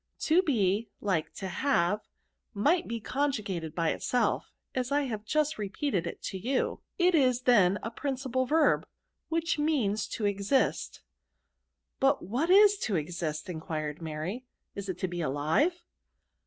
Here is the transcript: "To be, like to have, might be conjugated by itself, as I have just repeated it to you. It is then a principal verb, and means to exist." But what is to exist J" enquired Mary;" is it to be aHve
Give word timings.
"To 0.29 0.41
be, 0.41 0.89
like 0.99 1.31
to 1.35 1.47
have, 1.47 2.01
might 2.55 2.87
be 2.87 2.99
conjugated 2.99 3.75
by 3.75 3.89
itself, 3.91 4.51
as 4.73 4.91
I 4.91 5.03
have 5.03 5.25
just 5.25 5.59
repeated 5.59 6.07
it 6.07 6.23
to 6.23 6.39
you. 6.39 6.81
It 6.97 7.13
is 7.13 7.41
then 7.41 7.77
a 7.83 7.91
principal 7.91 8.47
verb, 8.47 8.87
and 9.29 9.59
means 9.59 10.07
to 10.07 10.25
exist." 10.25 11.01
But 11.99 12.23
what 12.25 12.49
is 12.49 12.79
to 12.79 12.95
exist 12.95 13.45
J" 13.45 13.53
enquired 13.53 14.01
Mary;" 14.01 14.43
is 14.75 14.89
it 14.89 14.97
to 14.97 15.07
be 15.07 15.19
aHve 15.19 15.73